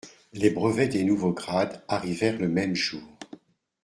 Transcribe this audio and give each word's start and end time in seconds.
Les 0.33 0.49
brevets 0.49 0.87
des 0.87 1.03
nouveaux 1.03 1.31
grades 1.31 1.83
arrivèrent 1.87 2.39
le 2.39 2.47
même 2.47 2.73
jour. 2.73 3.07